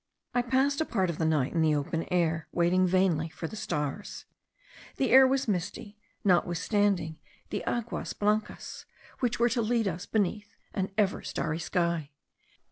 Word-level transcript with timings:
I 0.33 0.41
passed 0.41 0.81
a 0.81 0.85
part 0.85 1.11
of 1.11 1.19
the 1.19 1.27
night 1.27 1.53
in 1.53 1.61
the 1.61 1.75
open 1.75 2.07
air, 2.11 2.47
waiting 2.51 2.87
vainly 2.87 3.29
for 3.29 3.47
stars. 3.55 4.25
The 4.95 5.11
air 5.11 5.27
was 5.27 5.47
misty, 5.47 5.99
notwithstanding 6.23 7.19
the 7.51 7.61
aguas 7.67 8.13
blancas, 8.13 8.85
which 9.19 9.37
were 9.39 9.49
to 9.49 9.61
lead 9.61 9.87
us 9.87 10.07
beneath 10.07 10.55
an 10.73 10.89
ever 10.97 11.21
starry 11.21 11.59
sky. 11.59 12.09